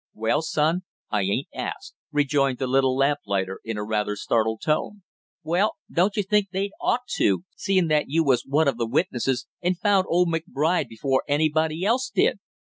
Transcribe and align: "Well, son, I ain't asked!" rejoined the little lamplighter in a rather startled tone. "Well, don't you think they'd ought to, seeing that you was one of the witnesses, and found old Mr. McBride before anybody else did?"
"Well, 0.15 0.41
son, 0.41 0.81
I 1.11 1.21
ain't 1.21 1.49
asked!" 1.53 1.93
rejoined 2.11 2.57
the 2.57 2.65
little 2.65 2.95
lamplighter 2.97 3.59
in 3.63 3.77
a 3.77 3.83
rather 3.83 4.15
startled 4.15 4.61
tone. 4.63 5.03
"Well, 5.43 5.75
don't 5.91 6.15
you 6.17 6.23
think 6.23 6.47
they'd 6.49 6.71
ought 6.81 7.05
to, 7.17 7.43
seeing 7.55 7.85
that 7.89 8.05
you 8.09 8.23
was 8.23 8.43
one 8.43 8.67
of 8.67 8.77
the 8.77 8.87
witnesses, 8.87 9.45
and 9.61 9.77
found 9.77 10.07
old 10.09 10.29
Mr. 10.29 10.41
McBride 10.57 10.87
before 10.87 11.21
anybody 11.27 11.85
else 11.85 12.09
did?" 12.09 12.39